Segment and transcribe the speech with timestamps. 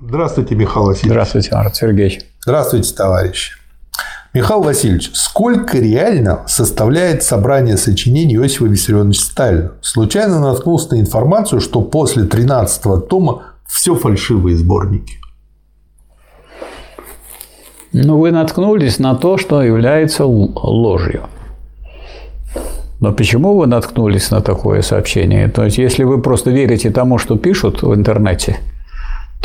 [0.00, 1.10] Здравствуйте, Михаил Васильевич.
[1.10, 2.20] Здравствуйте, Марат Сергеевич.
[2.40, 3.52] Здравствуйте, товарищи.
[4.32, 9.72] Михаил Васильевич, сколько реально составляет собрание сочинений Иосифа Виссарионовича Сталина?
[9.80, 15.16] Случайно наткнулся на информацию, что после 13-го тома все фальшивые сборники.
[17.92, 21.22] Ну, вы наткнулись на то, что является ложью.
[23.00, 25.48] Но почему вы наткнулись на такое сообщение?
[25.48, 28.58] То есть, если вы просто верите тому, что пишут в интернете,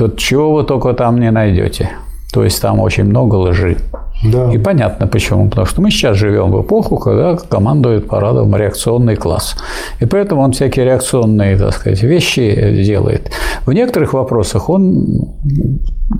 [0.07, 1.91] то чего вы только там не найдете.
[2.33, 3.77] То есть там очень много лжи.
[4.23, 4.51] Да.
[4.51, 5.49] И понятно почему.
[5.49, 9.55] Потому что мы сейчас живем в эпоху, когда командует парадом реакционный класс.
[9.99, 13.31] И поэтому он всякие реакционные, так сказать, вещи делает.
[13.65, 15.27] В некоторых вопросах он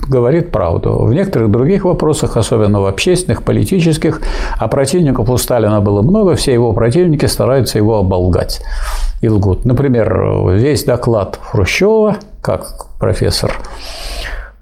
[0.08, 1.00] говорит правду.
[1.00, 4.22] В некоторых других вопросах, особенно в общественных, политических,
[4.60, 8.62] а противников у Сталина было много, все его противники стараются его оболгать
[9.22, 9.66] и лгут.
[9.66, 13.54] Например, весь доклад Хрущева, как профессор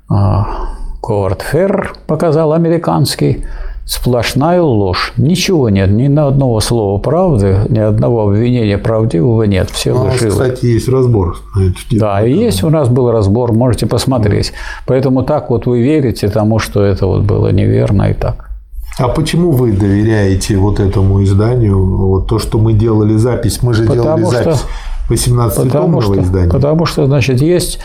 [0.09, 3.43] а, Говард Ферр показал американский,
[3.85, 5.13] сплошная ложь.
[5.17, 9.69] Ничего нет, ни на одного слова правды, ни одного обвинения правдивого нет.
[9.71, 10.29] Все ну, лживы.
[10.29, 11.37] кстати, есть разбор.
[11.91, 14.53] Да, и есть у нас был разбор, можете посмотреть.
[14.85, 18.51] Поэтому так вот вы верите тому, что это вот было неверно и так.
[18.99, 21.83] А почему вы доверяете вот этому изданию?
[21.95, 24.57] Вот то, что мы делали запись, мы же Потому делали что...
[25.11, 26.49] запись 18-томного издания?
[26.49, 27.79] Потому что, значит, есть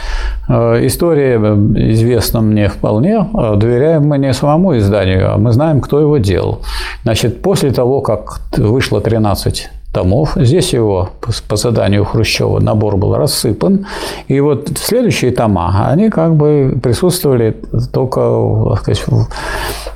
[0.48, 5.80] э, история, э, известна мне вполне, э, доверяем мы не самому изданию, а мы знаем,
[5.80, 6.60] кто его делал.
[7.02, 10.33] Значит, после того, как вышло 13 томов.
[10.36, 11.08] Здесь его
[11.48, 13.86] по заданию Хрущева набор был рассыпан.
[14.28, 17.56] И вот следующие тома, они как бы присутствовали
[17.92, 19.05] только сказать,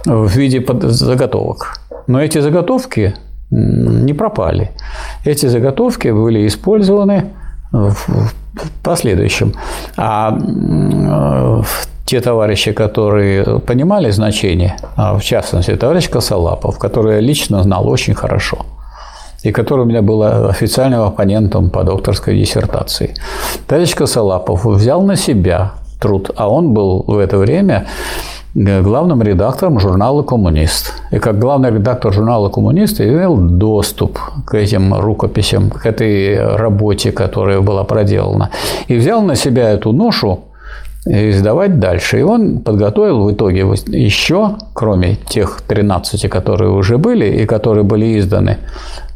[0.07, 1.81] в виде заготовок.
[2.07, 3.15] Но эти заготовки
[3.51, 4.71] не пропали.
[5.25, 7.25] Эти заготовки были использованы
[7.73, 8.33] в
[8.83, 9.55] последующем.
[9.97, 10.37] А
[12.05, 18.15] те товарищи, которые понимали значение, а в частности, товарищ Косолапов, который я лично знал очень
[18.15, 18.67] хорошо,
[19.45, 23.15] и который у меня был официальным оппонентом по докторской диссертации.
[23.67, 27.87] Товарищ Косолапов взял на себя труд, а он был в это время
[28.55, 30.93] главным редактором журнала «Коммунист».
[31.11, 37.61] И как главный редактор журнала «Коммунист» имел доступ к этим рукописям, к этой работе, которая
[37.61, 38.51] была проделана.
[38.89, 40.41] И взял на себя эту ношу
[41.07, 42.21] издавать дальше.
[42.21, 48.19] И он подготовил в итоге еще, кроме тех 13, которые уже были и которые были
[48.19, 48.59] изданы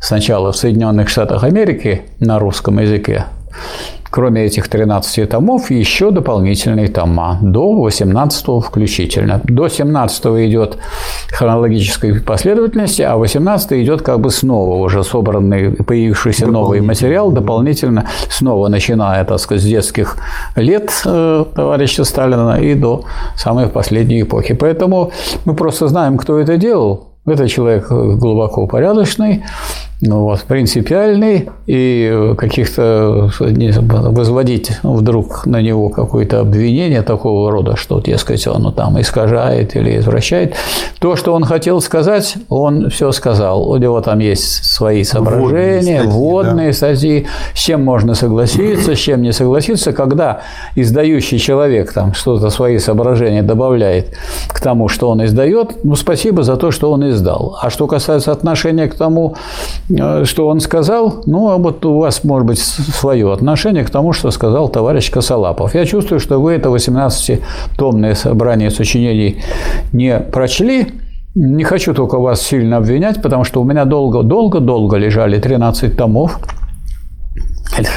[0.00, 3.24] сначала в Соединенных Штатах Америки на русском языке,
[4.14, 9.40] кроме этих 13 томов, еще дополнительные тома, до 18 включительно.
[9.42, 10.78] До 17 идет
[11.32, 18.68] хронологической последовательности, а 18 идет как бы снова уже собранный, появившийся новый материал, дополнительно, снова
[18.68, 20.16] начиная, так сказать, с детских
[20.54, 23.04] лет э, товарища Сталина и до
[23.34, 24.54] самой последней эпохи.
[24.54, 25.10] Поэтому
[25.44, 27.08] мы просто знаем, кто это делал.
[27.26, 29.42] Это человек глубоко порядочный,
[30.00, 38.62] вот, принципиальный и каких-то возводить вдруг на него какое-то обвинение такого рода, что, дескать, он
[38.62, 40.54] ну, там искажает или извращает.
[40.98, 43.68] То, что он хотел сказать, он все сказал.
[43.70, 47.28] У него там есть свои соображения, вводные статьи, да.
[47.54, 49.92] с чем можно согласиться, с чем не согласиться.
[49.92, 50.40] Когда
[50.74, 54.14] издающий человек там что-то свои соображения добавляет
[54.48, 57.58] к тому, что он издает, ну, спасибо за то, что он издал.
[57.60, 59.36] А что касается отношения к тому,
[59.83, 59.83] Э,
[60.24, 64.30] что он сказал, ну, а вот у вас, может быть, свое отношение к тому, что
[64.30, 65.74] сказал товарищ Косолапов.
[65.74, 69.42] Я чувствую, что вы это 18-томное собрание сочинений
[69.92, 70.88] не прочли,
[71.34, 76.38] не хочу только вас сильно обвинять, потому что у меня долго-долго-долго лежали 13 томов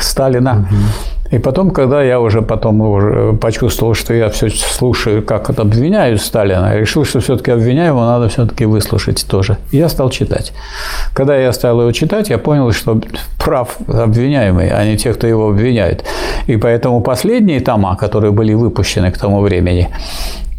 [0.01, 0.65] Сталина.
[0.69, 1.16] Угу.
[1.31, 6.21] И потом, когда я уже потом уже почувствовал, что я все слушаю, как это обвиняют
[6.21, 9.57] Сталина, я решил, что все-таки обвиняемого надо все-таки выслушать тоже.
[9.71, 10.53] И я стал читать.
[11.13, 13.01] Когда я стал его читать, я понял, что
[13.37, 16.03] прав обвиняемый, а не те, кто его обвиняет.
[16.47, 19.89] И поэтому последние тома, которые были выпущены к тому времени,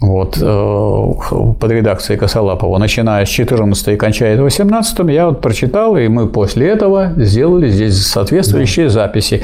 [0.01, 6.07] вот, э, под редакцией Косолапова, начиная с 14 и кончая 18 я вот прочитал, и
[6.09, 8.93] мы после этого сделали здесь соответствующие да.
[8.93, 9.43] записи.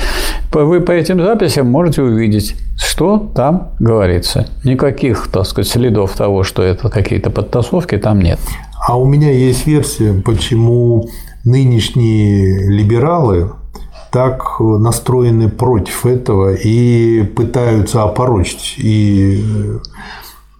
[0.52, 4.46] Вы по этим записям можете увидеть, что там говорится.
[4.62, 8.38] Никаких, так сказать, следов того, что это какие-то подтасовки, там нет.
[8.86, 11.08] А у меня есть версия, почему
[11.44, 13.50] нынешние либералы
[14.12, 19.42] так настроены против этого и пытаются опорочить и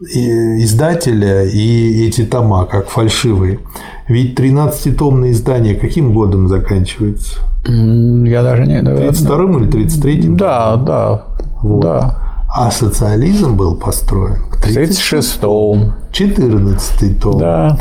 [0.05, 3.61] издателя и эти тома, как фальшивые.
[4.09, 7.39] Ведь 13-томное издание каким годом заканчивается?
[7.67, 8.81] Я даже не...
[8.81, 10.37] 32-м или 33-м?
[10.37, 11.25] Да, да.
[11.63, 11.83] Вот.
[11.83, 12.19] да.
[12.55, 15.93] А социализм был построен к 36-му.
[16.13, 17.39] 14 том.
[17.39, 17.79] Да.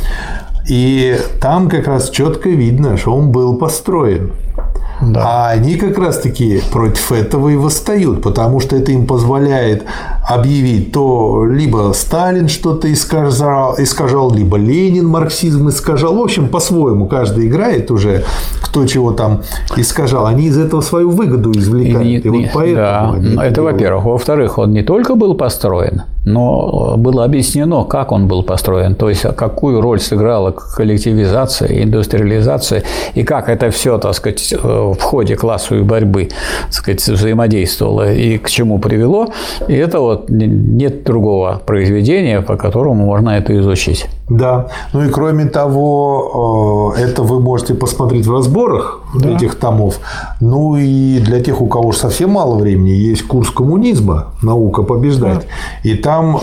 [0.68, 4.32] И там как раз четко видно, что он был построен.
[5.12, 5.22] Да.
[5.24, 9.84] А они как раз-таки против этого и восстают, потому что это им позволяет
[10.28, 16.16] объявить то либо Сталин что-то искажал, искажал, либо Ленин марксизм искажал.
[16.16, 18.24] В общем, по-своему каждый играет уже,
[18.62, 19.42] кто чего там
[19.76, 20.26] искажал.
[20.26, 22.26] Они из этого свою выгоду извлекают.
[22.26, 23.46] И, и, и вот поэтому да.
[23.46, 24.06] Это, во-первых.
[24.06, 29.24] Во-вторых, он не только был построен, но было объяснено, как он был построен, то есть
[29.36, 32.84] какую роль сыграла коллективизация, индустриализация,
[33.14, 36.30] и как это все, так сказать, в ходе классовой борьбы,
[36.64, 39.28] так сказать, взаимодействовало и к чему привело.
[39.68, 44.08] И это вот нет другого произведения, по которому можно это изучить.
[44.30, 44.70] Да.
[44.94, 49.36] Ну и кроме того, э, это вы можете посмотреть в разборах да.
[49.36, 50.00] этих томов.
[50.40, 55.46] Ну и для тех, у кого совсем мало времени, есть курс коммунизма «Наука побеждать».
[55.84, 55.90] Да.
[55.90, 56.38] И там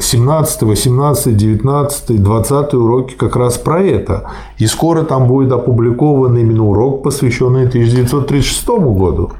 [0.00, 4.24] 17, 18, 19, 20 уроки как раз про это.
[4.58, 9.32] И скоро там будет опубликован именно урок, посвященный 1936 году.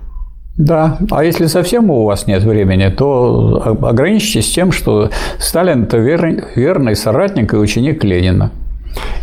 [0.57, 6.45] Да, а если совсем у вас нет времени, то ограничьтесь тем, что Сталин– это верный,
[6.55, 8.53] верный соратник и ученик Ленина.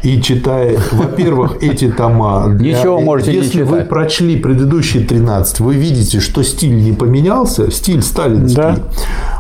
[0.03, 2.77] И читая, во-первых, эти тома, для...
[2.77, 8.01] Ничего можете если не вы прочли предыдущие 13, вы видите, что стиль не поменялся, стиль
[8.01, 8.55] сталинский.
[8.55, 8.77] Да.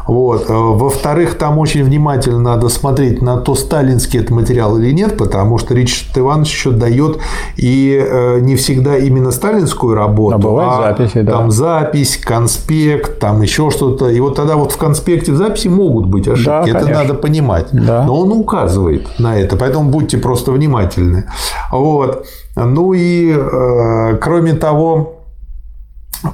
[0.07, 0.49] Вот.
[0.49, 5.57] Э, во-вторых, там очень внимательно надо смотреть на то, сталинский это материал или нет, потому
[5.57, 7.19] что Ричард Иванович еще дает
[7.55, 11.31] и э, не всегда именно сталинскую работу, а, бывают а записи, да.
[11.31, 14.09] там запись, конспект, там еще что-то.
[14.09, 16.45] И вот тогда вот в конспекте в записи могут быть ошибки.
[16.45, 17.67] Да, это надо понимать.
[17.71, 18.03] Да.
[18.05, 19.55] Но он указывает на это.
[19.57, 21.25] Поэтому будьте просто внимательны.
[21.71, 22.25] Вот.
[22.55, 25.20] Ну и э, кроме того,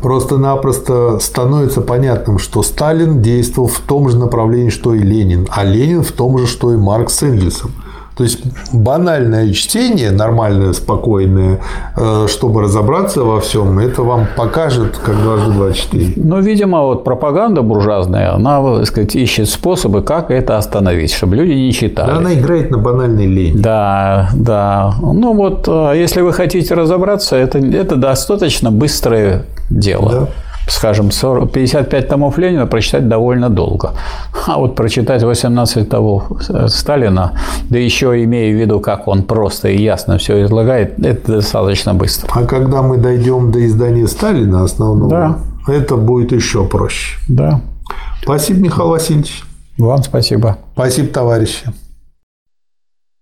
[0.01, 6.03] просто-напросто становится понятным, что Сталин действовал в том же направлении, что и Ленин, а Ленин
[6.03, 7.71] в том же, что и Маркс с Энгельсом.
[8.17, 8.39] То есть
[8.73, 11.59] банальное чтение, нормальное, спокойное,
[11.95, 16.13] э, чтобы разобраться во всем, это вам покажет, как дважды два четыре.
[16.15, 21.51] Ну, видимо, вот пропаганда буржуазная, она, так сказать, ищет способы, как это остановить, чтобы люди
[21.51, 22.09] не читали.
[22.09, 23.61] Да, она играет на банальной лень.
[23.61, 24.95] Да, да.
[24.99, 30.11] Ну вот, э, если вы хотите разобраться, это, это достаточно быстрое дело.
[30.11, 30.27] Да
[30.69, 33.93] скажем, 40, 55 томов Ленина прочитать довольно долго.
[34.47, 36.23] А вот прочитать 18 томов
[36.67, 37.33] Сталина,
[37.69, 42.29] да еще имея в виду, как он просто и ясно все излагает, это достаточно быстро.
[42.33, 45.73] А когда мы дойдем до издания Сталина основного, да.
[45.73, 47.17] это будет еще проще.
[47.27, 47.61] Да.
[48.21, 49.43] Спасибо, Михаил Васильевич.
[49.77, 50.57] Вам спасибо.
[50.73, 51.67] Спасибо, товарищи.